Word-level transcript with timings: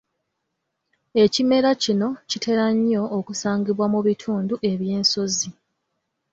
Ekimera 1.23 1.69
kino 1.83 2.07
kitera 2.29 2.65
nnyo 2.75 3.03
okusangibwa 3.17 3.85
mu 3.93 3.99
bitundu 4.07 4.53
eby'ensozi. 4.71 5.47